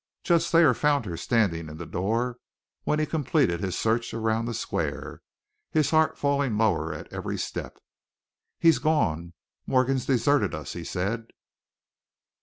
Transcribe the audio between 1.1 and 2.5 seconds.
standing in the door